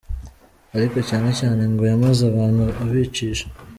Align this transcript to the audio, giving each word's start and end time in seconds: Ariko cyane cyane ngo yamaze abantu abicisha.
Ariko 0.75 0.97
cyane 1.09 1.29
cyane 1.39 1.61
ngo 1.71 1.83
yamaze 1.91 2.21
abantu 2.31 2.63
abicisha. 2.83 3.45